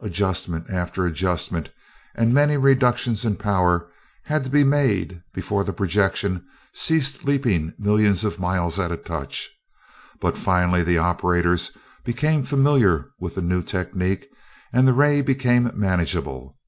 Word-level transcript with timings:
Adjustment 0.00 0.68
after 0.70 1.06
adjustment 1.06 1.70
and 2.16 2.34
many 2.34 2.56
reductions 2.56 3.24
in 3.24 3.36
power 3.36 3.88
had 4.24 4.42
to 4.42 4.50
be 4.50 4.64
made 4.64 5.22
before 5.32 5.62
the 5.62 5.72
projection 5.72 6.44
ceased 6.74 7.22
leaping 7.24 7.72
millions 7.78 8.24
of 8.24 8.40
miles 8.40 8.80
at 8.80 8.90
a 8.90 8.96
touch, 8.96 9.48
but 10.20 10.36
finally 10.36 10.82
the 10.82 10.98
operators 10.98 11.70
became 12.04 12.42
familiar 12.42 13.08
with 13.20 13.36
the 13.36 13.40
new 13.40 13.62
technique 13.62 14.28
and 14.72 14.88
the 14.88 14.92
ray 14.92 15.20
became 15.22 15.70
manageable. 15.78 16.58